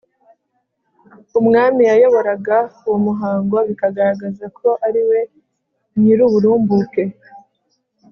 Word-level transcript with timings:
umwami 1.39 1.81
yayoboraga 1.89 2.57
uwo 2.85 2.97
muhango 3.07 3.57
bikagaragaza 3.67 4.45
ko 4.57 4.67
ariwe 4.87 5.19
nyiruburumbuke 5.99 7.03